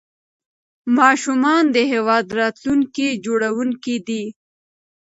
ماشومان 0.97 1.63
د 1.75 1.77
هیواد 1.91 2.25
راتلونکي 2.39 3.07
جوړونکي 3.25 3.95
دي. 4.07 4.23